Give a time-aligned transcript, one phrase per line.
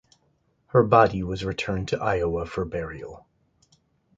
[0.69, 3.27] Her body was returned to Iowa for burial.